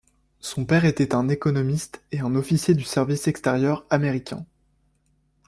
[0.39, 4.47] Son père était un économiste et un officier du service extérieur américain.